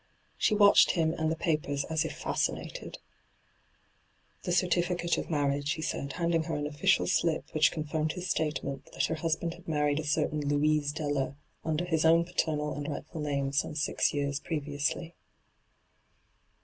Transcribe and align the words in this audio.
She 0.35 0.55
watched 0.55 0.93
him 0.97 1.13
and 1.13 1.31
the 1.31 1.35
papers 1.35 1.83
as 1.83 2.03
if 2.05 2.19
fasci 2.19 2.49
nated' 2.55 2.97
The 4.45 4.51
certificate 4.51 5.19
of 5.19 5.29
marriage/ 5.29 5.73
he 5.73 5.83
said, 5.83 6.13
hand 6.13 6.33
ing 6.33 6.45
her 6.45 6.55
an 6.55 6.65
official 6.65 7.05
slip 7.05 7.53
which 7.53 7.71
confirmed 7.71 8.13
his 8.13 8.27
statement 8.27 8.89
that 8.93 9.05
her 9.05 9.13
husband 9.13 9.53
had 9.53 9.67
married 9.67 9.99
a 9.99 10.03
certain 10.03 10.41
Louise 10.41 10.91
Deller 10.91 11.35
under 11.63 11.85
his 11.85 12.03
own 12.03 12.25
paternal 12.25 12.73
and 12.73 12.87
rightful 12.87 13.21
name 13.21 13.51
some 13.51 13.75
six 13.75 14.11
years 14.11 14.39
pre 14.39 14.59
viously. 14.59 15.13